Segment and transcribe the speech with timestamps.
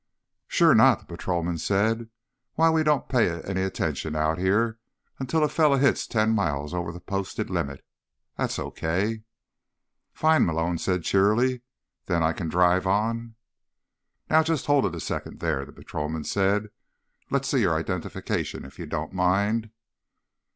[0.47, 2.09] "Sure not," the patrolman said.
[2.55, 4.79] "Why, we don't pay any attention out here
[5.19, 7.85] until a fella hits ten miles over the posted limit.
[8.35, 9.21] That's okay."
[10.11, 11.61] "Fine," Malone said cheerily.
[12.07, 13.35] "Then I can drive on?"
[14.27, 16.71] "Now, just hold it a second there," the patrolman said.
[17.29, 19.69] "Let's see your identification if you don't mind."